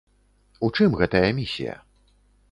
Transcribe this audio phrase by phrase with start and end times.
[0.67, 1.75] У чым гэтая місія?